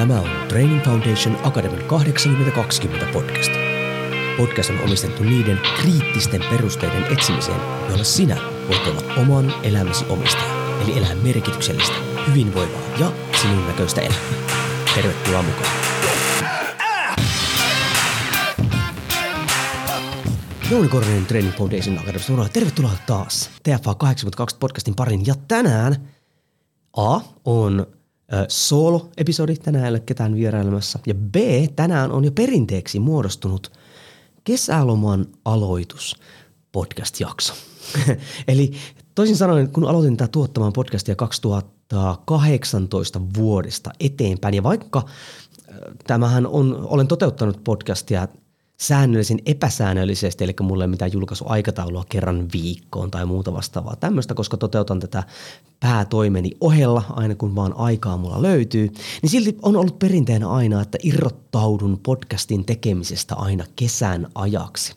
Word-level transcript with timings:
Tämä 0.00 0.20
on 0.20 0.48
Training 0.48 0.84
Foundation 0.84 1.38
Academy 1.46 1.82
8020 1.82 3.06
podcast. 3.12 3.50
Podcast 4.36 4.70
on 4.70 4.78
omistettu 4.84 5.22
niiden 5.22 5.60
kriittisten 5.80 6.44
perusteiden 6.50 7.12
etsimiseen, 7.12 7.60
joilla 7.88 8.04
sinä 8.04 8.36
voit 8.68 8.86
olla 8.86 9.14
oman 9.14 9.54
elämäsi 9.62 10.04
omistaja, 10.08 10.80
eli 10.82 10.98
elää 10.98 11.14
merkityksellistä, 11.14 11.94
hyvinvoivaa 12.28 12.80
ja 13.00 13.12
sinun 13.42 13.66
näköistä 13.66 14.00
elämää. 14.00 14.20
Tervetuloa 14.94 15.42
mukaan. 15.42 15.72
Jouni 20.70 20.88
Korhonen 20.88 21.26
Training 21.26 21.54
Foundation 21.54 21.98
Academy. 21.98 22.48
Tervetuloa 22.52 22.92
taas 23.06 23.50
TFA 23.62 23.94
82 23.94 24.56
podcastin 24.60 24.94
parin. 24.94 25.26
Ja 25.26 25.34
tänään 25.48 26.08
A 26.96 27.20
on 27.44 27.86
solo-episodi, 28.48 29.56
tänään 29.56 29.84
ei 29.84 29.90
ole 29.90 30.00
ketään 30.00 30.34
vierailemassa. 30.34 30.98
Ja 31.06 31.14
B, 31.14 31.34
tänään 31.76 32.12
on 32.12 32.24
jo 32.24 32.32
perinteeksi 32.32 32.98
muodostunut 32.98 33.72
kesäloman 34.44 35.26
aloitus 35.44 36.16
podcast-jakso. 36.72 37.54
Eli 38.48 38.72
toisin 39.14 39.36
sanoen, 39.36 39.70
kun 39.70 39.84
aloitin 39.84 40.16
tätä 40.16 40.32
tuottamaan 40.32 40.72
podcastia 40.72 41.14
2018 41.14 43.20
vuodesta 43.36 43.90
eteenpäin, 44.00 44.54
ja 44.54 44.62
vaikka 44.62 45.02
tämähän 46.06 46.46
on, 46.46 46.78
olen 46.82 47.08
toteuttanut 47.08 47.64
podcastia 47.64 48.28
säännöllisen 48.80 49.38
epäsäännöllisesti, 49.46 50.44
eli 50.44 50.54
mulla 50.60 50.84
ei 50.84 50.86
ole 50.86 50.90
mitään 50.90 51.12
julkaisuaikataulua 51.12 52.04
kerran 52.08 52.48
viikkoon 52.52 53.10
tai 53.10 53.26
muuta 53.26 53.52
vastaavaa 53.52 53.96
tämmöistä, 53.96 54.34
koska 54.34 54.56
toteutan 54.56 55.00
tätä 55.00 55.22
päätoimeni 55.80 56.50
ohella 56.60 57.02
aina 57.10 57.34
kun 57.34 57.56
vaan 57.56 57.76
aikaa 57.76 58.16
mulla 58.16 58.42
löytyy, 58.42 58.92
niin 59.22 59.30
silti 59.30 59.58
on 59.62 59.76
ollut 59.76 59.98
perinteenä 59.98 60.48
aina, 60.48 60.82
että 60.82 60.98
irrottaudun 61.02 62.00
podcastin 62.02 62.64
tekemisestä 62.64 63.34
aina 63.34 63.64
kesän 63.76 64.26
ajaksi. 64.34 64.94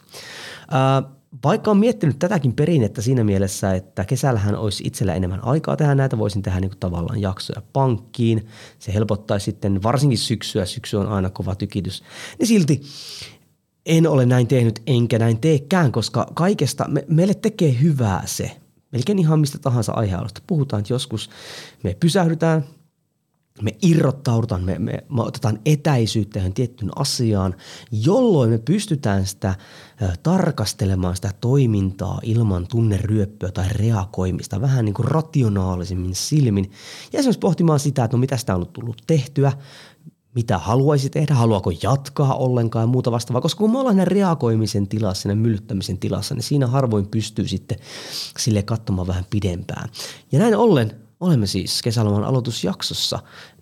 Ää, 0.71 1.03
vaikka 1.43 1.71
on 1.71 1.77
miettinyt 1.77 2.19
tätäkin 2.19 2.53
perinnettä 2.53 3.01
siinä 3.01 3.23
mielessä, 3.23 3.73
että 3.73 4.05
kesällähän 4.05 4.55
olisi 4.55 4.83
itsellä 4.87 5.13
enemmän 5.13 5.43
aikaa 5.43 5.77
tehdä 5.77 5.95
näitä, 5.95 6.17
voisin 6.17 6.41
tehdä 6.41 6.59
niin 6.59 6.71
tavallaan 6.79 7.21
jaksoja 7.21 7.61
pankkiin. 7.73 8.47
Se 8.79 8.93
helpottaisi 8.93 9.43
sitten 9.43 9.83
varsinkin 9.83 10.17
syksyä, 10.17 10.65
syksy 10.65 10.97
on 10.97 11.07
aina 11.07 11.29
kova 11.29 11.55
tykitys. 11.55 12.03
Niin 12.39 12.47
silti 12.47 12.81
en 13.85 14.07
ole 14.07 14.25
näin 14.25 14.47
tehnyt 14.47 14.81
enkä 14.87 15.19
näin 15.19 15.39
teekään, 15.39 15.91
koska 15.91 16.27
kaikesta 16.33 16.87
me, 16.87 17.05
meille 17.07 17.33
tekee 17.33 17.77
hyvää 17.81 18.23
se. 18.25 18.57
Melkein 18.91 19.19
ihan 19.19 19.39
mistä 19.39 19.59
tahansa 19.59 19.91
aihealusta 19.91 20.41
puhutaan, 20.47 20.79
että 20.79 20.93
joskus 20.93 21.29
me 21.83 21.97
pysähdytään, 21.99 22.65
me 23.61 23.75
irrottaudutaan, 23.81 24.63
me, 24.63 24.79
me, 24.79 24.91
me 25.09 25.21
otetaan 25.21 25.59
etäisyyttä 25.65 26.39
johon 26.39 26.53
tiettyyn 26.53 26.91
asiaan, 26.95 27.55
jolloin 27.91 28.49
me 28.49 28.57
pystytään 28.57 29.25
sitä 29.25 29.49
ä, 29.49 29.55
tarkastelemaan 30.23 31.15
sitä 31.15 31.31
toimintaa 31.41 32.19
ilman 32.23 32.67
tunneryöppöä 32.67 33.51
tai 33.51 33.65
reagoimista 33.69 34.61
vähän 34.61 34.85
niin 34.85 34.93
kuin 34.93 35.07
rationaalisemmin 35.07 36.15
silmin. 36.15 36.71
Ja 37.13 37.19
esimerkiksi 37.19 37.39
pohtimaan 37.39 37.79
sitä, 37.79 38.03
että 38.03 38.17
no 38.17 38.19
mitä 38.19 38.37
sitä 38.37 38.55
on 38.55 38.67
tullut 38.67 39.01
tehtyä, 39.07 39.51
mitä 40.35 40.57
haluaisi 40.57 41.09
tehdä, 41.09 41.33
haluaako 41.33 41.71
jatkaa 41.83 42.35
ollenkaan 42.35 42.83
ja 42.83 42.87
muuta 42.87 43.11
vastaavaa, 43.11 43.41
koska 43.41 43.59
kun 43.59 43.71
me 43.71 43.79
ollaan 43.79 44.07
reagoimisen 44.07 44.87
tilassa, 44.87 45.21
siinä 45.21 45.35
myllyttämisen 45.35 45.97
tilassa, 45.97 46.35
niin 46.35 46.43
siinä 46.43 46.67
harvoin 46.67 47.07
pystyy 47.07 47.47
sitten 47.47 47.77
sille 48.39 48.63
katsomaan 48.63 49.07
vähän 49.07 49.25
pidempään. 49.29 49.89
Ja 50.31 50.39
näin 50.39 50.55
ollen 50.55 51.03
olemme 51.19 51.47
siis 51.47 51.81
kesäloman 51.81 52.23
aloitusjaksossa. 52.23 53.19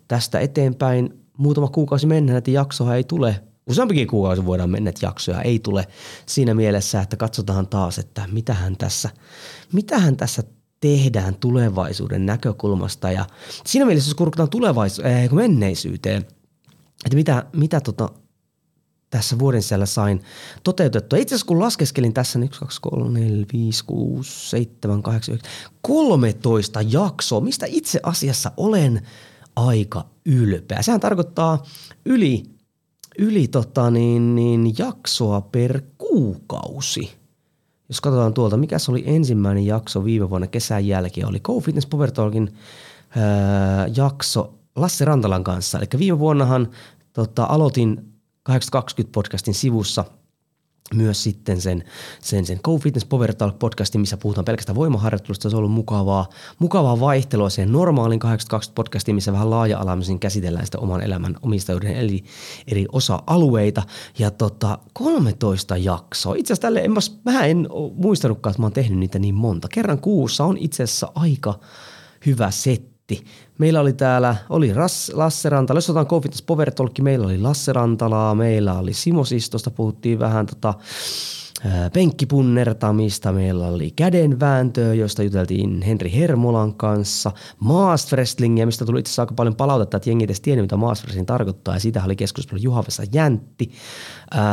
Tästä 0.08 0.40
eteenpäin 0.40 1.20
muutama 1.38 1.68
kuukausi 1.68 2.06
mennään, 2.06 2.38
että 2.38 2.50
jaksoa 2.50 2.94
ei 2.94 3.04
tule 3.04 3.40
useampikin 3.66 4.06
kuukausi 4.06 4.46
voidaan 4.46 4.70
mennä, 4.70 4.90
että 4.90 5.06
jaksoja 5.06 5.42
ei 5.42 5.58
tule 5.58 5.86
siinä 6.26 6.54
mielessä, 6.54 7.00
että 7.00 7.16
katsotaan 7.16 7.66
taas, 7.66 7.98
että 7.98 8.28
mitähän 8.32 8.76
tässä, 8.76 9.10
mitähän 9.72 10.16
tässä 10.16 10.42
tehdään 10.80 11.34
tulevaisuuden 11.34 12.26
näkökulmasta. 12.26 13.12
Ja 13.12 13.24
siinä 13.66 13.86
mielessä, 13.86 14.08
jos 14.08 14.14
kurkutaan 14.14 14.50
tulevaisuuteen, 14.50 15.24
äh, 15.24 15.32
menneisyyteen– 15.32 16.26
että 17.04 17.16
mitä, 17.16 17.46
mitä 17.52 17.80
tota, 17.80 18.08
tässä 19.12 19.38
vuoden 19.38 19.62
sisällä 19.62 19.86
sain 19.86 20.22
toteutettua. 20.64 21.18
Itse 21.18 21.34
asiassa 21.34 21.46
kun 21.46 21.60
laskeskelin 21.60 22.12
tässä, 22.12 22.38
niin 22.38 22.48
1, 22.48 22.60
2, 22.60 22.80
3, 22.80 23.20
4, 23.20 23.46
5, 23.52 23.84
6, 23.84 24.50
7, 24.50 25.02
8, 25.02 25.34
9, 25.34 25.52
13 25.82 26.80
jaksoa, 26.82 27.40
mistä 27.40 27.66
itse 27.68 28.00
asiassa 28.02 28.52
olen 28.56 29.06
aika 29.56 30.04
ylpeä. 30.26 30.82
Sehän 30.82 31.00
tarkoittaa 31.00 31.62
yli, 32.04 32.42
yli 33.18 33.48
tota 33.48 33.90
niin, 33.90 34.34
niin 34.34 34.74
jaksoa 34.78 35.40
per 35.40 35.82
kuukausi. 35.98 37.12
Jos 37.88 38.00
katsotaan 38.00 38.34
tuolta, 38.34 38.56
mikä 38.56 38.78
se 38.78 38.90
oli 38.90 39.02
ensimmäinen 39.06 39.66
jakso 39.66 40.04
viime 40.04 40.30
vuonna 40.30 40.46
kesän 40.46 40.86
jälkeen, 40.86 41.28
oli 41.28 41.40
Go 41.40 41.60
Fitness 41.60 41.86
Power 41.86 42.10
Talkin 42.10 42.54
öö, 43.16 43.22
jakso 43.96 44.61
Lasse 44.76 45.04
Rantalan 45.04 45.44
kanssa. 45.44 45.78
Eli 45.78 45.86
viime 45.98 46.18
vuonnahan 46.18 46.70
tota, 47.12 47.44
aloitin 47.44 48.12
820 48.42 49.12
podcastin 49.12 49.54
sivussa 49.54 50.04
myös 50.94 51.22
sitten 51.22 51.60
sen, 51.60 51.84
sen, 52.20 52.46
sen 52.46 52.60
Go 52.62 52.78
Fitness 52.78 53.06
Power 53.06 53.34
Talk 53.34 53.58
podcastin, 53.58 54.00
missä 54.00 54.16
puhutaan 54.16 54.44
pelkästään 54.44 54.76
voimaharjoittelusta. 54.76 55.50
Se 55.50 55.56
on 55.56 55.58
ollut 55.58 55.72
mukavaa, 55.72 56.28
mukavaa 56.58 57.00
vaihtelua 57.00 57.50
siihen 57.50 57.72
normaalin 57.72 58.18
820 58.18 58.74
podcastiin, 58.74 59.14
missä 59.14 59.32
vähän 59.32 59.50
laaja-alaisesti 59.50 60.18
käsitellään 60.18 60.64
sitä 60.66 60.78
oman 60.78 61.02
elämän 61.02 61.36
omistajuuden 61.42 61.96
eli 61.96 62.24
eri 62.66 62.86
osa-alueita. 62.92 63.82
Ja 64.18 64.30
tota, 64.30 64.78
13 64.92 65.76
jaksoa. 65.76 66.34
Itse 66.34 66.52
asiassa 66.52 66.62
tälle 66.62 66.80
en, 66.80 66.92
mä 67.24 67.44
en 67.44 67.68
muistanutkaan, 67.94 68.50
että 68.50 68.62
mä 68.62 68.66
oon 68.66 68.72
tehnyt 68.72 68.98
niitä 68.98 69.18
niin 69.18 69.34
monta. 69.34 69.68
Kerran 69.68 70.00
kuussa 70.00 70.44
on 70.44 70.56
itse 70.58 70.82
asiassa 70.82 71.12
aika 71.14 71.60
hyvä 72.26 72.50
setti. 72.50 73.24
Meillä 73.58 73.80
oli 73.80 73.92
täällä, 73.92 74.36
oli 74.50 74.72
Ras, 74.72 75.12
Lasse 75.14 75.48
Rantala, 75.48 75.78
jos 75.78 75.90
otetaan 75.90 76.06
Confidence 76.06 76.44
Power 76.46 76.70
Talk, 76.70 76.98
meillä 76.98 77.26
oli 77.26 77.38
Lasse 77.38 77.72
Rantalaa, 77.72 78.34
meillä 78.34 78.78
oli 78.78 78.92
Simo 78.92 79.24
Sistosta, 79.24 79.70
puhuttiin 79.70 80.18
vähän 80.18 80.46
tota, 80.46 80.74
penkkipunnertamista, 81.92 83.32
meillä 83.32 83.66
oli 83.66 83.90
kädenvääntöä, 83.90 84.94
josta 84.94 85.22
juteltiin 85.22 85.82
Henri 85.82 86.12
Hermolan 86.12 86.74
kanssa, 86.74 87.32
maast 87.58 88.12
wrestlingia, 88.12 88.66
mistä 88.66 88.84
tuli 88.84 89.00
itse 89.00 89.08
asiassa 89.08 89.22
aika 89.22 89.34
paljon 89.34 89.56
palautetta, 89.56 89.96
että 89.96 90.10
jengi 90.10 90.24
edes 90.24 90.40
tiennyt, 90.40 90.64
mitä 90.64 90.76
maast 90.76 91.02
wrestling 91.02 91.26
tarkoittaa, 91.26 91.74
ja 91.74 91.80
siitä 91.80 92.04
oli 92.04 92.16
keskustelu 92.16 92.60
Juhavessa 92.62 93.02
Jäntti. 93.12 93.72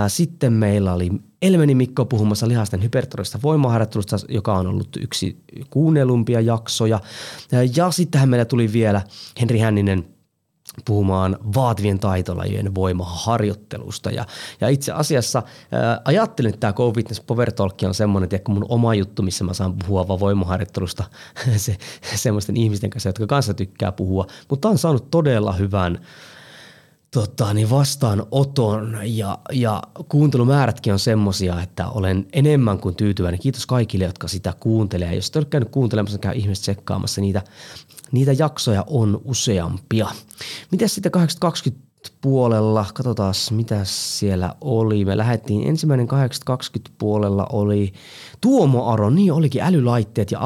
Sitten 0.07 0.53
meillä 0.53 0.93
oli 0.93 1.09
Elmeni 1.41 1.75
Mikko 1.75 2.05
puhumassa 2.05 2.47
lihasten 2.47 2.83
hypertrofista 2.83 3.39
voimaharjoittelusta, 3.43 4.17
joka 4.29 4.53
on 4.53 4.67
ollut 4.67 4.97
yksi 5.01 5.37
kuunnelumpia 5.69 6.41
jaksoja. 6.41 6.99
Ja 7.75 7.91
sittenhän 7.91 8.29
meillä 8.29 8.45
tuli 8.45 8.73
vielä 8.73 8.88
Henri 9.41 9.59
Hänninen– 9.59 10.05
puhumaan 10.85 11.37
vaativien 11.55 11.99
taitolajien 11.99 12.75
voimaharjoittelusta. 12.75 14.11
Ja, 14.11 14.25
ja 14.61 14.67
itse 14.67 14.91
asiassa 14.91 15.43
ää, 15.71 16.01
ajattelin, 16.05 16.49
että 16.49 16.59
tämä 16.59 16.73
Go 16.73 16.93
Fitness 16.93 17.21
Power 17.21 17.51
Talk 17.51 17.77
on 17.83 17.93
semmoinen, 17.93 18.29
että 18.31 18.51
mun 18.51 18.65
oma 18.69 18.95
juttu, 18.95 19.21
missä 19.21 19.43
mä 19.43 19.53
saan 19.53 19.73
puhua 19.73 20.07
vaan 20.07 20.19
voimaharjoittelusta 20.19 21.03
se, 21.57 21.77
semmoisten 22.15 22.57
ihmisten 22.57 22.89
kanssa, 22.89 23.09
jotka 23.09 23.27
kanssa 23.27 23.53
tykkää 23.53 23.91
puhua. 23.91 24.27
Mutta 24.49 24.69
on 24.69 24.77
saanut 24.77 25.11
todella 25.11 25.53
hyvän 25.53 25.99
tota, 27.11 27.53
niin 27.53 27.69
vastaanoton 27.69 28.97
ja, 29.03 29.37
ja 29.51 29.83
kuuntelumäärätkin 30.09 30.93
on 30.93 30.99
semmosia, 30.99 31.61
että 31.61 31.89
olen 31.89 32.27
enemmän 32.33 32.79
kuin 32.79 32.95
tyytyväinen. 32.95 33.39
Kiitos 33.39 33.65
kaikille, 33.65 34.05
jotka 34.05 34.27
sitä 34.27 34.53
kuuntelee. 34.59 35.15
Jos 35.15 35.27
et 35.27 35.35
ole 35.35 35.45
käynyt 35.45 35.69
kuuntelemassa, 35.69 36.15
niin 36.15 36.21
käy 36.21 36.35
ihmiset 36.35 36.61
tsekkaamassa 36.61 37.21
niitä 37.21 37.41
Niitä 38.11 38.31
jaksoja 38.31 38.83
on 38.87 39.21
useampia. 39.25 40.07
Miten 40.71 40.89
sitten 40.89 41.11
820 41.11 41.88
puolella, 42.21 42.85
katsotaan 42.93 43.33
mitä 43.51 43.79
siellä 43.83 44.55
oli. 44.61 45.05
Me 45.05 45.17
lähdettiin 45.17 45.67
ensimmäinen 45.67 46.07
820 46.07 46.91
puolella 46.97 47.47
oli 47.51 47.93
Tuomo 48.41 48.85
Aro, 48.85 49.09
niin 49.09 49.33
olikin 49.33 49.61
älylaitteet 49.61 50.31
ja 50.31 50.39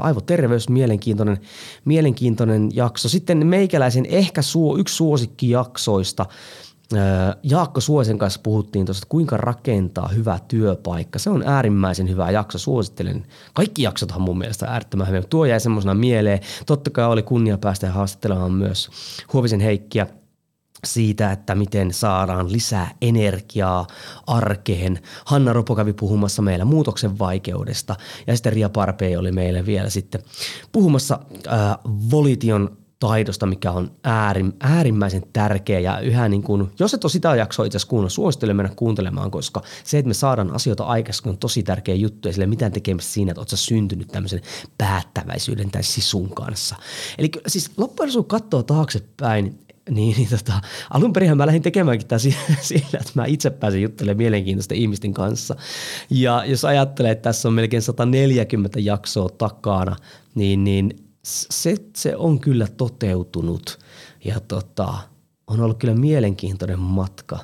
aivoterveys, 0.00 0.68
mielenkiintoinen, 0.68 1.40
mielenkiintoinen 1.84 2.68
jakso. 2.74 3.08
Sitten 3.08 3.46
meikäläisen 3.46 4.06
ehkä 4.06 4.42
suo, 4.42 4.76
yksi 4.76 4.96
suosikki 4.96 5.50
jaksoista– 5.50 6.26
Jaakko 7.42 7.80
Suosen 7.80 8.18
kanssa 8.18 8.40
puhuttiin 8.42 8.86
tuosta, 8.86 9.06
kuinka 9.08 9.36
rakentaa 9.36 10.08
hyvä 10.08 10.38
työpaikka. 10.48 11.18
Se 11.18 11.30
on 11.30 11.42
äärimmäisen 11.46 12.08
hyvä 12.08 12.30
jakso, 12.30 12.58
suosittelen. 12.58 13.26
Kaikki 13.54 13.82
jaksothan 13.82 14.22
mun 14.22 14.38
mielestä 14.38 14.66
äärettömän 14.66 15.08
hyvä. 15.08 15.22
Tuo 15.22 15.44
jäi 15.44 15.60
semmoisena 15.60 15.94
mieleen. 15.94 16.40
Totta 16.66 16.90
kai 16.90 17.04
oli 17.04 17.22
kunnia 17.22 17.58
päästä 17.58 17.90
haastattelemaan 17.90 18.52
myös 18.52 18.90
Huovisen 19.32 19.60
Heikkiä 19.60 20.06
siitä, 20.86 21.32
että 21.32 21.54
miten 21.54 21.92
saadaan 21.92 22.52
lisää 22.52 22.94
energiaa 23.02 23.86
arkeen. 24.26 24.98
Hanna 25.24 25.52
Ropo 25.52 25.76
kävi 25.76 25.92
puhumassa 25.92 26.42
meillä 26.42 26.64
muutoksen 26.64 27.18
vaikeudesta 27.18 27.96
ja 28.26 28.36
sitten 28.36 28.52
Ria 28.52 28.68
Parpei 28.68 29.16
oli 29.16 29.32
meille 29.32 29.66
vielä 29.66 29.90
sitten 29.90 30.22
puhumassa 30.72 31.18
äh, 31.46 31.78
Volition 32.10 32.76
taidosta, 32.98 33.46
mikä 33.46 33.72
on 33.72 33.90
äärim, 34.04 34.52
äärimmäisen 34.60 35.22
tärkeä 35.32 35.80
ja 35.80 36.00
yhä 36.00 36.28
niin 36.28 36.42
kuin, 36.42 36.70
jos 36.78 36.94
et 36.94 37.04
ole 37.04 37.10
sitä 37.10 37.36
jaksoa 37.36 37.66
itse 37.66 37.76
asiassa 37.76 37.90
kuunnella, 37.90 38.10
suosittelen 38.10 38.56
mennä 38.56 38.72
kuuntelemaan, 38.76 39.30
koska 39.30 39.62
se, 39.84 39.98
että 39.98 40.08
me 40.08 40.14
saadaan 40.14 40.54
asioita 40.54 40.84
aikaisemmin 40.84 41.30
on 41.30 41.38
tosi 41.38 41.62
tärkeä 41.62 41.94
juttu 41.94 42.28
ja 42.28 42.32
sillä 42.32 42.46
mitään 42.46 42.72
tekemistä 42.72 43.12
siinä, 43.12 43.30
että 43.30 43.40
oot 43.40 43.48
sä 43.48 43.56
syntynyt 43.56 44.08
tämmöisen 44.08 44.40
päättäväisyyden 44.78 45.70
tai 45.70 45.82
sisun 45.82 46.34
kanssa. 46.34 46.76
Eli 47.18 47.30
siis 47.46 47.70
loppujen 47.76 48.24
katsoo 48.26 48.62
taaksepäin, 48.62 49.58
niin, 49.90 50.16
niin 50.16 50.28
tota, 50.28 50.60
alun 50.90 51.12
perin 51.12 51.36
mä 51.36 51.46
lähdin 51.46 51.62
tekemäänkin 51.62 52.08
tämä 52.08 52.18
sillä, 52.60 52.86
että 52.92 53.12
mä 53.14 53.24
itse 53.26 53.50
pääsen 53.50 53.82
juttelemaan 53.82 54.16
mielenkiintoisten 54.16 54.78
ihmisten 54.78 55.14
kanssa. 55.14 55.56
Ja 56.10 56.44
jos 56.44 56.64
ajattelee, 56.64 57.10
että 57.10 57.22
tässä 57.22 57.48
on 57.48 57.54
melkein 57.54 57.82
140 57.82 58.80
jaksoa 58.80 59.28
takana, 59.28 59.96
niin, 60.34 60.64
niin 60.64 61.08
se, 61.22 61.76
se 61.96 62.16
on 62.16 62.40
kyllä 62.40 62.66
toteutunut 62.76 63.78
ja 64.24 64.40
tota, 64.40 64.94
on 65.46 65.60
ollut 65.60 65.78
kyllä 65.78 65.94
mielenkiintoinen 65.94 66.78
matka. 66.78 67.38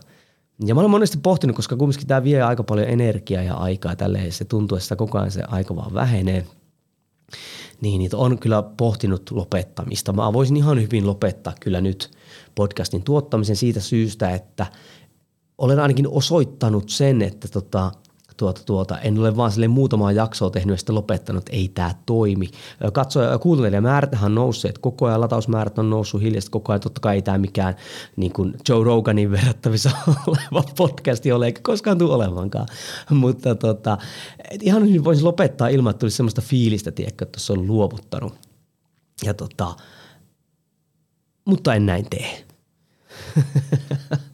Ja 0.67 0.75
mä 0.75 0.81
olen 0.81 0.91
monesti 0.91 1.19
pohtinut, 1.23 1.57
koska 1.57 1.77
kumminkin 1.77 2.07
tämä 2.07 2.25
vie 2.25 2.43
aika 2.43 2.63
paljon 2.63 2.89
energiaa 2.89 3.43
ja 3.43 3.55
aikaa 3.55 3.97
tälleen, 3.97 4.33
se 4.33 4.45
tuntuu, 4.45 4.79
että 4.79 4.97
koko 4.97 5.19
ajan 5.19 5.31
se 5.31 5.43
aika 5.49 5.77
vaan 5.77 5.95
vähenee. 5.95 6.47
Niin, 7.81 7.99
niin 7.99 8.15
on 8.15 8.39
kyllä 8.39 8.63
pohtinut 8.63 9.31
lopettamista. 9.31 10.13
Mä 10.13 10.33
voisin 10.33 10.57
ihan 10.57 10.83
hyvin 10.83 11.07
lopettaa 11.07 11.53
kyllä 11.61 11.81
nyt 11.81 12.11
podcastin 12.55 13.03
tuottamisen 13.03 13.57
siitä 13.57 13.81
syystä, 13.81 14.31
että 14.31 14.67
olen 15.59 15.79
ainakin 15.79 16.09
osoittanut 16.09 16.89
sen, 16.89 17.23
että 17.23 17.49
tota, 17.49 17.93
tuota, 18.39 18.61
tuota, 18.67 18.99
en 18.99 19.19
ole 19.19 19.37
vaan 19.37 19.53
sille 19.53 19.69
muutamaa 19.69 20.13
jaksoa 20.13 20.51
tehnyt 20.51 20.73
ja 20.73 20.77
sitten 20.77 20.95
lopettanut, 20.95 21.43
että 21.43 21.57
ei 21.57 21.69
tämä 21.69 21.95
toimi. 22.07 22.51
Katsoja 22.93 23.39
kuuntelijamäärät 23.39 24.11
on 24.23 24.35
nousseet 24.35 24.79
koko 24.79 25.07
ajan, 25.07 25.21
latausmäärät 25.21 25.79
on 25.79 25.91
noussut 25.91 26.23
hiljaisesti 26.23 26.51
koko 26.51 26.73
ajan. 26.73 26.81
Totta 26.81 27.01
kai 27.01 27.15
ei 27.15 27.23
tämä 27.23 27.39
mikään 27.39 27.77
niin 28.17 28.33
kuin 28.33 28.55
Joe 28.69 28.85
Roganin 28.85 29.31
verrattavissa 29.31 29.91
oleva 30.27 30.65
podcasti 30.77 31.33
ole, 31.33 31.47
eikä 31.47 31.61
koskaan 31.63 31.99
tule 31.99 32.15
olevankaan. 32.15 32.67
Mutta 33.11 33.55
tota, 33.55 33.99
ihan 34.61 34.87
hyvin 34.87 35.05
voisi 35.05 35.23
lopettaa 35.23 35.69
ilman, 35.69 35.91
että 35.91 36.01
tulisi 36.01 36.17
sellaista 36.17 36.43
fiilistä, 36.43 36.91
tiedätkö, 36.91 37.25
että 37.25 37.41
se 37.41 37.53
on 37.53 37.67
luovuttanut. 37.67 38.35
Ja 39.25 39.35
tota, 39.35 39.77
mutta 41.45 41.75
en 41.75 41.87
näin 41.87 42.07
tee. 42.11 42.45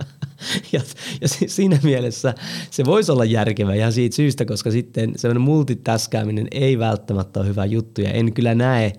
ja, 0.72 0.80
ja 1.20 1.28
siinä 1.46 1.78
mielessä 1.82 2.34
se 2.70 2.84
voisi 2.84 3.12
olla 3.12 3.24
järkevä 3.24 3.74
ihan 3.74 3.92
siitä 3.92 4.16
syystä, 4.16 4.44
koska 4.44 4.70
sitten 4.70 5.12
semmoinen 5.16 5.42
multitaskääminen 5.42 6.48
ei 6.50 6.78
välttämättä 6.78 7.40
ole 7.40 7.48
hyvä 7.48 7.64
juttu 7.64 8.00
ja 8.00 8.10
en 8.10 8.32
kyllä 8.32 8.54
näe, 8.54 8.92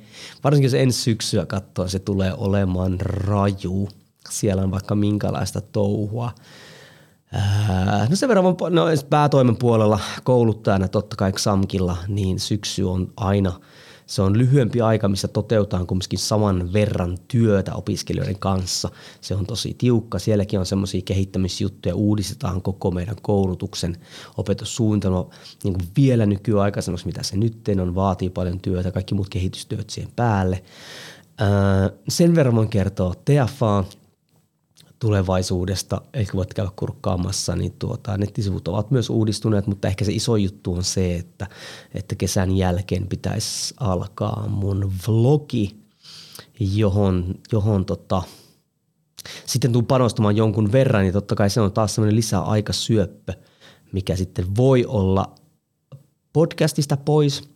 varsinkin 0.44 0.66
jos 0.66 0.74
ensi 0.74 1.02
syksyä 1.02 1.46
katsoa, 1.46 1.88
se 1.88 2.00
tulee 2.00 2.34
olemaan 2.38 3.02
raju. 3.02 3.90
Siellä 4.30 4.64
on 4.64 4.72
vaikka 4.72 4.96
minkälaista 4.96 5.62
touhua. 5.62 6.32
no 8.10 8.16
sen 8.16 8.30
verran, 8.30 8.46
no 8.70 8.86
päätoimen 9.10 9.58
puolella 9.58 10.00
kouluttajana 10.24 10.88
totta 10.88 11.16
kai 11.16 11.32
XAMKilla, 11.32 11.98
niin 12.08 12.40
syksy 12.40 12.84
on 12.84 13.14
aina– 13.18 13.54
se 14.06 14.22
on 14.22 14.38
lyhyempi 14.38 14.82
aika, 14.82 15.08
missä 15.08 15.28
toteutetaan 15.28 15.88
kumminkin 15.88 16.20
saman 16.20 16.74
verran 16.74 17.18
työtä 17.28 17.76
opiskelijoiden 17.76 18.40
kanssa. 18.40 18.90
Se 19.22 19.36
on 19.36 19.46
tosi 19.46 19.76
tiukka. 19.78 20.20
Sielläkin 20.20 20.60
on 20.60 20.66
semmoisia 20.66 21.02
kehittämisjuttuja, 21.06 21.96
uudistetaan 21.96 22.62
koko 22.62 22.92
meidän 22.92 23.16
koulutuksen 23.22 23.98
opetussuunnitelma 24.38 25.30
niin 25.64 25.74
kuin 25.74 25.88
vielä 25.98 26.26
nykyaikaisemmaksi, 26.26 27.06
mitä 27.06 27.24
se 27.24 27.38
nyt 27.38 27.68
on, 27.82 27.96
vaatii 27.96 28.30
paljon 28.30 28.60
työtä, 28.60 28.92
kaikki 28.92 29.16
muut 29.16 29.30
kehitystyöt 29.30 29.90
siihen 29.90 30.12
päälle. 30.16 30.64
sen 32.10 32.36
verran 32.36 32.56
voin 32.56 32.70
kertoa 32.70 33.14
TFA, 33.26 33.84
tulevaisuudesta, 35.06 36.02
ehkä 36.14 36.34
voit 36.38 36.54
käydä 36.54 36.72
kurkkaamassa, 36.76 37.56
niin 37.56 37.72
tuota, 37.80 38.18
nettisivut 38.18 38.68
ovat 38.68 38.92
myös 38.92 39.10
uudistuneet, 39.10 39.68
mutta 39.68 39.88
ehkä 39.88 40.06
se 40.06 40.12
iso 40.12 40.36
juttu 40.36 40.74
on 40.74 40.84
se, 40.84 41.16
että, 41.16 41.48
että 41.94 42.16
kesän 42.16 42.58
jälkeen 42.58 43.08
pitäisi 43.08 43.74
alkaa 43.80 44.48
mun 44.48 44.94
vlogi, 45.08 45.76
johon, 46.60 47.36
johon 47.52 47.86
tota, 47.86 48.24
sitten 49.46 49.72
tuun 49.72 49.86
panostamaan 49.86 50.38
jonkun 50.38 50.72
verran, 50.72 51.02
niin 51.04 51.14
totta 51.14 51.36
kai 51.36 51.50
se 51.50 51.62
on 51.62 51.72
taas 51.72 51.96
semmoinen 51.96 52.16
lisäaikasyöppö, 52.16 53.34
mikä 53.92 54.16
sitten 54.16 54.56
voi 54.56 54.86
olla 54.86 55.36
podcastista 56.34 56.98
pois, 56.98 57.50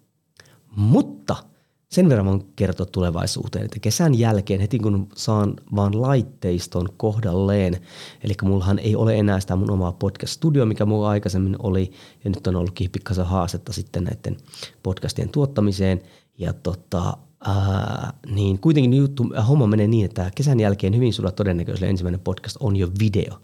mutta– 0.76 1.36
sen 1.90 2.10
verran 2.10 2.26
voin 2.26 2.44
kertoa 2.56 2.86
tulevaisuuteen, 2.86 3.66
että 3.66 3.80
kesän 3.80 4.20
jälkeen 4.20 4.62
heti 4.62 4.80
kun 4.80 5.08
saan 5.16 5.54
vaan 5.76 6.02
laitteiston 6.02 6.88
kohdalleen, 6.98 7.78
eli 8.24 8.34
mullahan 8.44 8.80
ei 8.80 8.96
ole 8.96 9.16
enää 9.16 9.40
sitä 9.40 9.56
mun 9.56 9.72
omaa 9.72 9.92
podcast-studio, 9.92 10.66
mikä 10.66 10.86
mulla 10.86 11.10
aikaisemmin 11.10 11.56
oli, 11.60 11.92
ja 12.24 12.30
nyt 12.30 12.48
on 12.48 12.56
ollutkin 12.56 12.92
pikkasen 12.92 13.26
haastetta 13.26 13.74
sitten 13.74 14.04
näiden 14.04 14.38
podcastien 14.84 15.30
tuottamiseen, 15.30 16.02
ja 16.38 16.54
tota, 16.54 17.18
ää, 17.46 18.14
niin 18.32 18.60
kuitenkin 18.60 18.94
juttu, 18.94 19.26
homma 19.48 19.68
menee 19.68 19.88
niin, 19.88 20.06
että 20.06 20.32
kesän 20.36 20.60
jälkeen 20.60 20.96
hyvin 20.96 21.14
sulla 21.14 21.32
todennäköisesti 21.32 21.86
ensimmäinen 21.86 22.20
podcast 22.20 22.58
on 22.60 22.76
jo 22.76 22.90
video 23.00 23.42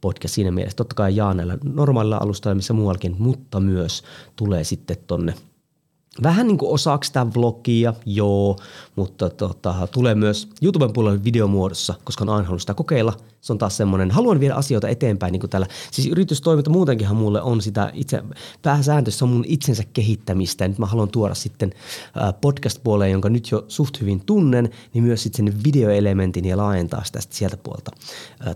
podcast 0.00 0.34
siinä 0.34 0.50
mielessä. 0.50 0.76
Totta 0.76 0.94
kai 0.94 1.16
jaa 1.16 1.34
näillä 1.34 1.58
normaalilla 1.64 2.16
alustalla, 2.16 2.54
missä 2.54 2.72
muuallakin, 2.72 3.16
mutta 3.18 3.60
myös 3.60 4.02
tulee 4.36 4.64
sitten 4.64 4.96
tonne– 5.06 5.34
vähän 6.22 6.46
niin 6.46 6.58
kuin 6.58 6.72
osaksi 6.72 7.08
sitä 7.08 7.26
vlogia, 7.36 7.94
joo, 8.06 8.56
mutta 8.96 9.30
tota, 9.30 9.88
tulee 9.92 10.14
myös 10.14 10.48
YouTuben 10.62 10.92
puolelle 10.92 11.24
videomuodossa, 11.24 11.94
koska 12.04 12.24
on 12.24 12.28
aina 12.28 12.42
halunnut 12.42 12.60
sitä 12.60 12.74
kokeilla. 12.74 13.12
Se 13.40 13.52
on 13.52 13.58
taas 13.58 13.76
semmoinen, 13.76 14.10
haluan 14.10 14.40
viedä 14.40 14.54
asioita 14.54 14.88
eteenpäin 14.88 15.32
niin 15.32 15.40
kuin 15.40 15.50
tällä. 15.50 15.66
Siis 15.90 16.08
yritystoiminta 16.08 16.70
muutenkinhan 16.70 17.16
mulle 17.16 17.42
on 17.42 17.62
sitä 17.62 17.90
itse, 17.94 18.22
pääsääntöisesti 18.62 19.18
se 19.18 19.24
on 19.24 19.30
mun 19.30 19.44
itsensä 19.46 19.82
kehittämistä. 19.92 20.64
Ja 20.64 20.68
nyt 20.68 20.78
mä 20.78 20.86
haluan 20.86 21.08
tuoda 21.08 21.34
sitten 21.34 21.72
podcast-puoleen, 22.40 23.12
jonka 23.12 23.28
nyt 23.28 23.50
jo 23.50 23.64
suht 23.68 24.00
hyvin 24.00 24.26
tunnen, 24.26 24.70
niin 24.94 25.04
myös 25.04 25.22
sitten 25.22 25.46
sen 25.46 25.64
videoelementin 25.64 26.44
ja 26.44 26.56
laajentaa 26.56 27.04
sitä 27.04 27.20
sieltä 27.30 27.56
puolta 27.56 27.90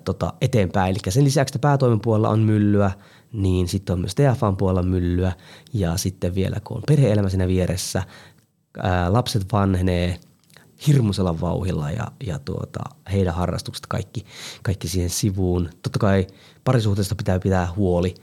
tota, 0.04 0.32
eteenpäin. 0.40 0.90
Eli 0.90 1.12
sen 1.12 1.24
lisäksi, 1.24 1.50
että 1.50 1.58
päätoimen 1.58 2.00
puolella 2.00 2.28
on 2.28 2.40
myllyä, 2.40 2.90
niin 3.32 3.68
sitten 3.68 3.92
on 3.92 4.00
myös 4.00 4.14
TFAn 4.14 4.56
puolella 4.56 4.82
myllyä 4.82 5.32
ja 5.72 5.96
sitten 5.96 6.34
vielä 6.34 6.56
kun 6.64 6.76
on 6.76 6.82
perhe-elämä 6.86 7.28
siinä 7.28 7.48
vieressä, 7.48 8.02
ää, 8.82 9.12
lapset 9.12 9.52
vanhenee 9.52 10.20
hirmuisella 10.86 11.40
vauhilla 11.40 11.90
ja, 11.90 12.06
ja 12.26 12.38
tuota, 12.38 12.80
heidän 13.12 13.34
harrastukset 13.34 13.86
kaikki, 13.86 14.24
kaikki 14.62 14.88
siihen 14.88 15.10
sivuun. 15.10 15.68
Totta 15.82 15.98
kai 15.98 16.26
parisuhteesta 16.64 17.14
pitää 17.14 17.38
pitää 17.38 17.68
huoli, 17.76 18.14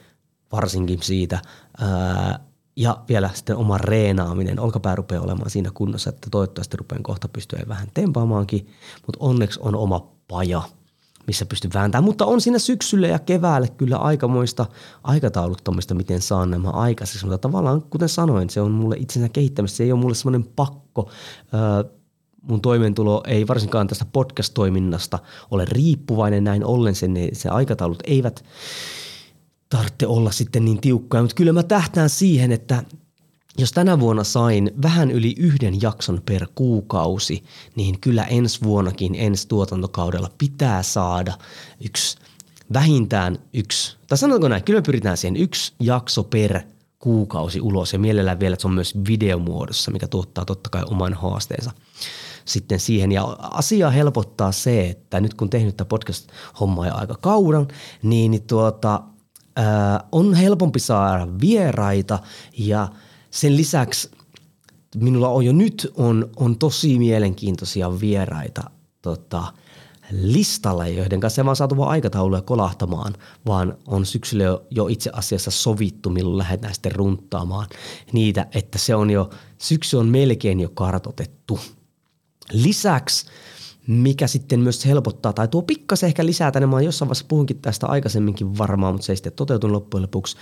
varsinkin 0.51 1.01
siitä. 1.01 1.39
Ää, 1.79 2.39
ja 2.75 2.97
vielä 3.09 3.29
sitten 3.33 3.55
oma 3.55 3.77
reenaaminen. 3.77 4.59
Olkapää 4.59 4.95
rupeaa 4.95 5.23
olemaan 5.23 5.49
siinä 5.49 5.71
kunnossa, 5.73 6.09
että 6.09 6.27
toivottavasti 6.31 6.77
rupean 6.77 7.03
kohta 7.03 7.27
pystyä 7.27 7.63
vähän 7.67 7.87
tempaamaankin, 7.93 8.67
mutta 9.05 9.17
onneksi 9.19 9.59
on 9.63 9.75
oma 9.75 10.11
paja– 10.27 10.61
missä 11.27 11.45
pystyy 11.45 11.71
vääntämään. 11.73 12.03
Mutta 12.03 12.25
on 12.25 12.41
siinä 12.41 12.59
syksyllä 12.59 13.07
ja 13.07 13.19
keväällä 13.19 13.67
kyllä 13.67 13.97
aikamoista 13.97 14.65
aikatauluttamista, 15.03 15.95
miten 15.95 16.21
saan 16.21 16.51
nämä 16.51 16.69
aikaiseksi. 16.69 17.25
Mutta 17.25 17.37
tavallaan, 17.37 17.81
kuten 17.81 18.09
sanoin, 18.09 18.49
se 18.49 18.61
on 18.61 18.71
mulle 18.71 18.95
itsensä 18.97 19.29
kehittämistä. 19.29 19.77
Se 19.77 19.83
ei 19.83 19.91
ole 19.91 20.01
mulle 20.01 20.15
semmoinen 20.15 20.49
pakko. 20.55 21.09
mun 22.41 22.61
toimeentulo 22.61 23.23
ei 23.27 23.47
varsinkaan 23.47 23.87
tästä 23.87 24.05
podcast-toiminnasta 24.13 25.19
ole 25.51 25.65
riippuvainen 25.65 26.43
näin 26.43 26.65
ollen. 26.65 26.95
Sen, 26.95 27.13
se 27.33 27.49
aikataulut 27.49 28.03
eivät 28.03 28.43
tarvitse 29.69 30.07
olla 30.07 30.31
sitten 30.31 30.65
niin 30.65 30.81
tiukkaa, 30.81 31.21
mutta 31.21 31.35
kyllä 31.35 31.53
mä 31.53 31.63
tähtään 31.63 32.09
siihen, 32.09 32.51
että 32.51 32.83
jos 33.57 33.71
tänä 33.71 33.99
vuonna 33.99 34.23
sain 34.23 34.71
vähän 34.81 35.11
yli 35.11 35.35
yhden 35.37 35.81
jakson 35.81 36.21
per 36.25 36.47
kuukausi, 36.55 37.43
niin 37.75 37.99
kyllä 37.99 38.23
ensi 38.23 38.59
vuonnakin, 38.63 39.15
ensi 39.15 39.47
tuotantokaudella 39.47 40.29
pitää 40.37 40.83
saada 40.83 41.33
yksi, 41.85 42.17
vähintään 42.73 43.37
yksi, 43.53 43.97
tai 44.07 44.17
sanotaanko 44.17 44.47
näin, 44.47 44.63
kyllä 44.63 44.81
pyritään 44.81 45.17
siihen 45.17 45.37
yksi 45.37 45.73
jakso 45.79 46.23
per 46.23 46.61
kuukausi 46.99 47.61
ulos 47.61 47.93
ja 47.93 47.99
mielellään 47.99 48.39
vielä, 48.39 48.53
että 48.53 48.61
se 48.61 48.67
on 48.67 48.73
myös 48.73 48.95
videomuodossa, 49.07 49.91
mikä 49.91 50.07
tuottaa 50.07 50.45
totta 50.45 50.69
kai 50.69 50.83
oman 50.85 51.13
haasteensa 51.13 51.71
sitten 52.45 52.79
siihen. 52.79 53.11
Ja 53.11 53.23
asia 53.39 53.89
helpottaa 53.89 54.51
se, 54.51 54.87
että 54.87 55.19
nyt 55.19 55.33
kun 55.33 55.49
tehnyt 55.49 55.77
tätä 55.77 55.89
podcast-hommaa 55.89 56.87
jo 56.87 56.95
aika 56.95 57.15
kauan, 57.21 57.67
niin, 58.03 58.31
niin 58.31 58.43
tuota, 58.43 59.01
ää, 59.55 60.03
on 60.11 60.33
helpompi 60.33 60.79
saada 60.79 61.27
vieraita 61.41 62.19
ja– 62.57 62.87
sen 63.35 63.57
lisäksi 63.57 64.11
minulla 64.95 65.29
on 65.29 65.45
jo 65.45 65.53
nyt 65.53 65.91
on, 65.95 66.29
on 66.35 66.57
tosi 66.57 66.99
mielenkiintoisia 66.99 67.99
vieraita 67.99 68.63
tota, 69.01 69.53
listalla, 70.11 70.87
joiden 70.87 71.19
kanssa 71.19 71.41
ei 71.41 71.45
vaan 71.45 71.55
saatu 71.55 71.77
vaan 71.77 71.89
aikatauluja 71.89 72.41
kolahtamaan, 72.41 73.13
vaan 73.45 73.77
on 73.87 74.05
syksyllä 74.05 74.43
jo, 74.43 74.65
jo 74.71 74.87
itse 74.87 75.09
asiassa 75.13 75.51
sovittu, 75.51 76.09
milloin 76.09 76.37
lähdetään 76.37 76.73
sitten 76.73 76.95
runttaamaan 76.95 77.67
niitä, 78.11 78.47
että 78.53 78.77
se 78.77 78.95
on 78.95 79.09
jo, 79.09 79.29
syksy 79.57 79.97
on 79.97 80.07
melkein 80.07 80.59
jo 80.59 80.69
kartotettu. 80.69 81.59
Lisäksi 82.51 83.25
mikä 83.87 84.27
sitten 84.27 84.59
myös 84.59 84.85
helpottaa 84.85 85.33
tai 85.33 85.47
tuo 85.47 85.61
pikkasen 85.61 86.07
ehkä 86.07 86.25
lisää 86.25 86.51
tänne. 86.51 86.67
Mä 86.67 86.81
jossain 86.81 87.09
vaiheessa 87.09 87.25
puhunkin 87.27 87.59
tästä 87.61 87.87
aikaisemminkin 87.87 88.57
varmaan, 88.57 88.93
mutta 88.93 89.05
se 89.05 89.11
ei 89.11 89.17
sitten 89.17 89.33
toteutunut 89.33 89.73
loppujen 89.73 90.01
lopuksi. 90.01 90.37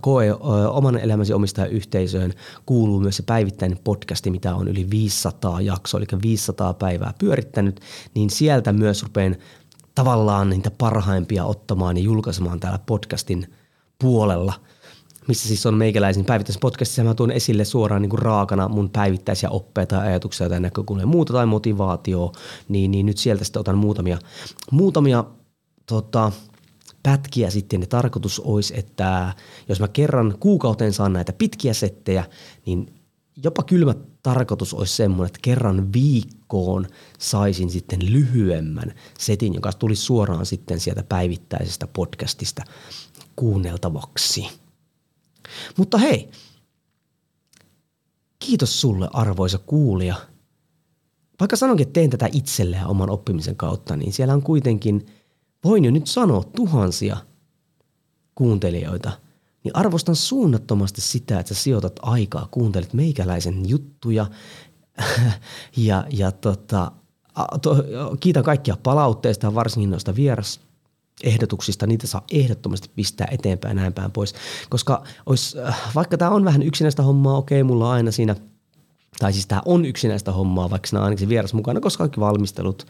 Koe 0.00 0.32
oman 0.70 0.98
elämäsi 0.98 1.32
omistajayhteisöön 1.32 2.32
kuuluu 2.66 3.00
myös 3.00 3.16
se 3.16 3.22
päivittäinen 3.22 3.78
podcasti, 3.84 4.30
mitä 4.30 4.54
on 4.54 4.68
yli 4.68 4.90
500 4.90 5.60
jaksoa, 5.60 5.98
eli 5.98 6.22
500 6.22 6.74
päivää 6.74 7.14
pyörittänyt, 7.18 7.80
niin 8.14 8.30
sieltä 8.30 8.72
myös 8.72 9.02
rupean 9.02 9.36
tavallaan 9.94 10.50
niitä 10.50 10.70
parhaimpia 10.70 11.44
ottamaan 11.44 11.96
ja 11.96 12.02
julkaisemaan 12.02 12.60
täällä 12.60 12.78
podcastin 12.86 13.54
puolella– 13.98 14.54
missä 15.28 15.48
siis 15.48 15.66
on 15.66 15.74
meikäläisin 15.74 16.24
päivittäispodcastissa 16.24 17.04
mä 17.04 17.14
tuon 17.14 17.30
esille 17.30 17.64
suoraan 17.64 18.02
niin 18.02 18.10
kuin 18.10 18.22
raakana 18.22 18.68
mun 18.68 18.90
päivittäisiä 18.90 19.50
oppeja 19.50 19.86
tai 19.86 20.06
ajatuksia 20.08 20.48
tai 20.48 20.60
näkökulmia. 20.60 21.06
Muuta 21.06 21.32
tai 21.32 21.46
motivaatioa, 21.46 22.32
niin, 22.68 22.90
niin 22.90 23.06
nyt 23.06 23.18
sieltä 23.18 23.44
sitten 23.44 23.60
otan 23.60 23.78
muutamia, 23.78 24.18
muutamia 24.70 25.24
tota, 25.86 26.32
pätkiä 27.02 27.50
sitten. 27.50 27.80
Ja 27.80 27.86
tarkoitus 27.86 28.40
olisi, 28.40 28.78
että 28.78 29.34
jos 29.68 29.80
mä 29.80 29.88
kerran 29.88 30.34
kuukauteen 30.40 30.92
saan 30.92 31.12
näitä 31.12 31.32
pitkiä 31.32 31.74
settejä, 31.74 32.24
niin 32.66 32.86
jopa 33.42 33.62
kylmä 33.62 33.94
tarkoitus 34.22 34.74
olisi 34.74 34.96
semmoinen, 34.96 35.26
että 35.26 35.38
kerran 35.42 35.92
viikkoon 35.92 36.86
saisin 37.18 37.70
sitten 37.70 38.12
lyhyemmän 38.12 38.94
setin, 39.18 39.54
joka 39.54 39.72
tulisi 39.72 40.02
suoraan 40.02 40.46
sitten 40.46 40.80
sieltä 40.80 41.02
päivittäisestä 41.02 41.86
podcastista 41.86 42.62
kuunneltavaksi. 43.36 44.65
Mutta 45.76 45.98
hei, 45.98 46.30
kiitos 48.38 48.80
sulle 48.80 49.08
arvoisa 49.12 49.58
kuulija. 49.58 50.14
Vaikka 51.40 51.56
sanonkin, 51.56 51.86
että 51.86 51.92
teen 51.92 52.10
tätä 52.10 52.28
itselleen 52.32 52.86
oman 52.86 53.10
oppimisen 53.10 53.56
kautta, 53.56 53.96
niin 53.96 54.12
siellä 54.12 54.34
on 54.34 54.42
kuitenkin, 54.42 55.06
voin 55.64 55.84
jo 55.84 55.90
nyt 55.90 56.06
sanoa, 56.06 56.44
tuhansia 56.44 57.16
kuuntelijoita– 58.34 59.12
niin 59.66 59.76
arvostan 59.76 60.16
suunnattomasti 60.16 61.00
sitä, 61.00 61.40
että 61.40 61.54
sä 61.54 61.62
sijoitat 61.62 61.92
aikaa, 62.02 62.48
kuuntelet 62.50 62.92
meikäläisen 62.92 63.68
juttuja 63.68 64.26
ja, 65.76 66.04
ja 66.10 66.32
tota, 66.32 66.92
to, 67.62 67.84
kiitän 68.20 68.44
kaikkia 68.44 68.76
palautteista, 68.82 69.54
varsinkin 69.54 69.90
noista 69.90 70.16
vieras 70.16 70.60
ehdotuksista, 71.22 71.86
niitä 71.86 72.06
saa 72.06 72.24
ehdottomasti 72.32 72.90
pistää 72.96 73.28
eteenpäin 73.30 73.76
näin 73.76 73.92
päin 73.92 74.12
pois. 74.12 74.34
Koska 74.68 75.04
olisi, 75.26 75.58
äh, 75.60 75.80
vaikka 75.94 76.18
tämä 76.18 76.30
on 76.30 76.44
vähän 76.44 76.62
yksinäistä 76.62 77.02
hommaa, 77.02 77.36
okei, 77.36 77.62
mulla 77.62 77.88
on 77.88 77.94
aina 77.94 78.10
siinä– 78.10 78.36
tai 79.18 79.32
siis 79.32 79.46
tämä 79.46 79.62
on 79.64 79.84
yksinäistä 79.84 80.32
hommaa, 80.32 80.70
vaikka 80.70 80.88
siinä 80.88 81.00
on 81.00 81.04
ainakin 81.04 81.28
vieras 81.28 81.54
mukana, 81.54 81.80
koska 81.80 82.02
kaikki 82.02 82.20
valmistelut, 82.20 82.86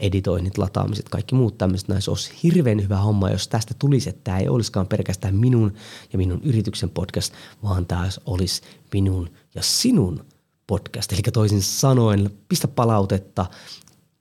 editoinnit, 0.00 0.58
lataamiset, 0.58 1.08
kaikki 1.08 1.34
muut 1.34 1.58
tämmöiset, 1.58 1.88
näissä 1.88 2.10
olisi 2.10 2.32
hirveän 2.42 2.82
hyvä 2.82 2.96
homma, 2.96 3.30
jos 3.30 3.48
tästä 3.48 3.74
tulisi, 3.78 4.08
että 4.08 4.20
tämä 4.24 4.38
ei 4.38 4.48
olisikaan 4.48 4.86
pelkästään 4.86 5.36
minun 5.36 5.74
ja 6.12 6.18
minun 6.18 6.40
yrityksen 6.42 6.90
podcast, 6.90 7.34
vaan 7.62 7.86
tämä 7.86 8.08
olisi 8.26 8.62
minun 8.92 9.30
ja 9.54 9.62
sinun 9.62 10.24
podcast. 10.66 11.12
Eli 11.12 11.22
toisin 11.32 11.62
sanoen, 11.62 12.30
pistä 12.48 12.68
palautetta, 12.68 13.46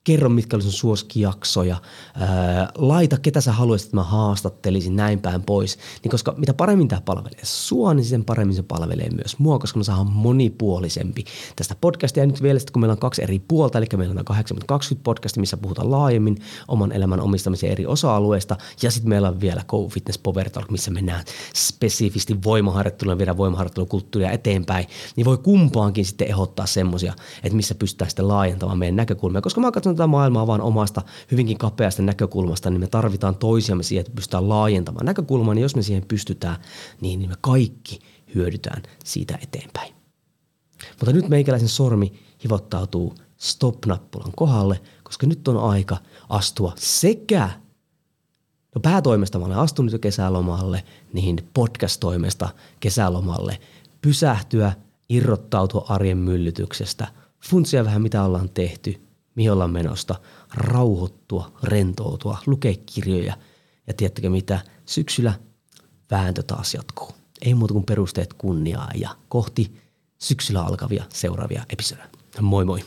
kerro 0.10 0.30
mitkä 0.30 0.58
oli 0.58 0.64
sun 0.64 0.72
suosikkijaksoja, 0.72 1.78
ää, 2.16 2.70
laita 2.76 3.18
ketä 3.18 3.42
sä 3.42 3.52
haluaisit, 3.52 3.86
että 3.86 3.98
mä 3.98 4.04
haastattelisin 4.04 4.96
näin 4.96 5.20
päin 5.20 5.44
pois. 5.44 5.78
Niin 6.04 6.12
koska 6.12 6.34
mitä 6.38 6.54
paremmin 6.54 6.88
tämä 6.88 7.02
palvelee 7.02 7.40
sua, 7.44 7.94
niin 7.94 8.06
sen 8.06 8.26
paremmin 8.26 8.56
se 8.56 8.64
palvelee 8.64 9.10
myös 9.10 9.40
mua, 9.40 9.60
koska 9.60 9.80
mä 9.80 9.84
saan 9.84 10.08
monipuolisempi 10.08 11.26
tästä 11.56 11.76
podcastia. 11.82 12.24
Ja 12.24 12.28
nyt 12.28 12.44
vielä 12.44 12.60
sitten, 12.60 12.74
kun 12.74 12.82
meillä 12.82 12.92
on 12.92 13.00
kaksi 13.00 13.24
eri 13.24 13.40
puolta, 13.48 13.78
eli 13.78 13.86
meillä 13.98 14.24
on 14.30 14.36
80-20 14.96 15.00
podcasti, 15.04 15.40
missä 15.40 15.58
puhutaan 15.58 15.92
laajemmin 15.92 16.38
oman 16.68 16.92
elämän 16.92 17.20
omistamisen 17.20 17.72
eri 17.72 17.86
osa-alueista. 17.86 18.58
Ja 18.82 18.92
sitten 18.92 19.10
meillä 19.10 19.28
on 19.28 19.42
vielä 19.42 19.64
Go 19.68 19.90
Fitness 19.90 20.20
Power 20.20 20.50
Talk, 20.50 20.70
missä 20.70 20.92
mennään 20.92 21.24
spesifisti 21.56 22.44
voimaharjoittelua, 22.44 23.18
viedään 23.18 23.38
voimaharjoittelukulttuuria 23.38 24.32
eteenpäin. 24.32 24.86
Niin 25.16 25.26
voi 25.26 25.38
kumpaankin 25.38 26.06
sitten 26.06 26.28
ehdottaa 26.28 26.66
semmoisia, 26.66 27.14
että 27.44 27.56
missä 27.56 27.76
pystytään 27.76 28.10
sitten 28.10 28.28
laajentamaan 28.28 28.80
meidän 28.80 28.96
näkökulmia. 28.96 29.42
Koska 29.42 29.62
mä 29.62 29.72
katson 29.72 29.99
tätä 30.00 30.08
maailmaa 30.08 30.48
vaan 30.48 30.62
omasta 30.62 31.02
hyvinkin 31.32 31.58
kapeasta 31.58 32.02
näkökulmasta, 32.02 32.70
niin 32.70 32.80
me 32.80 32.88
tarvitaan 32.88 33.36
toisiamme 33.36 33.84
siihen, 33.84 34.02
että 34.02 34.16
pystytään 34.16 34.50
laajentamaan 34.50 35.06
näkökulmaa, 35.06 35.54
niin 35.54 35.62
jos 35.62 35.76
me 35.76 35.82
siihen 35.82 36.06
pystytään, 36.08 36.58
niin, 37.02 37.20
niin 37.20 37.30
me 37.30 37.36
kaikki 37.42 38.00
hyödytään 38.36 38.84
siitä 39.04 39.40
eteenpäin. 39.44 39.94
Mutta 40.90 41.14
nyt 41.14 41.30
meikäläisen 41.30 41.70
sormi 41.70 42.14
hivottautuu 42.44 43.16
stop-nappulan 43.38 44.32
kohdalle, 44.36 44.82
koska 45.04 45.28
nyt 45.28 45.48
on 45.48 45.58
aika 45.58 45.98
astua 46.30 46.74
sekä 46.76 47.50
No 48.76 48.82
päätoimesta 48.82 49.40
mä 49.40 49.46
olen 49.46 49.58
astunut 49.58 49.94
jo 49.94 50.00
kesälomalle, 50.00 50.84
niin 51.14 51.50
podcast-toimesta 51.54 52.50
kesälomalle, 52.80 53.60
pysähtyä, 54.02 54.74
irrottautua 55.10 55.86
arjen 55.90 56.18
myllytyksestä, 56.18 57.08
funtsia 57.50 57.86
vähän 57.86 58.02
mitä 58.02 58.24
ollaan 58.24 58.50
tehty, 58.50 59.09
mihin 59.40 59.52
ollaan 59.52 59.72
menosta, 59.72 60.16
rauhoittua, 60.54 61.52
rentoutua, 61.64 62.38
lukea 62.46 62.74
kirjoja 62.86 63.38
ja 63.88 63.94
tiedättekö 63.94 64.30
mitä, 64.30 64.60
syksyllä 64.86 65.34
vääntö 66.12 66.44
taas 66.44 66.74
jatkuu. 66.74 67.12
Ei 67.42 67.54
muuta 67.54 67.74
kuin 67.74 67.86
perusteet 67.86 68.34
kunniaa 68.34 68.92
ja 68.96 69.10
kohti 69.30 69.82
syksyllä 70.18 70.62
alkavia 70.62 71.04
seuraavia 71.10 71.66
episodeja. 71.70 72.08
Moi 72.42 72.66
moi! 72.66 72.80